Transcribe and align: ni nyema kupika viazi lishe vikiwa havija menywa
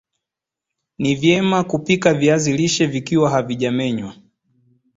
ni 0.97 1.15
nyema 1.19 1.63
kupika 1.63 2.13
viazi 2.13 2.53
lishe 2.57 2.85
vikiwa 2.87 3.29
havija 3.29 3.71
menywa 3.71 4.15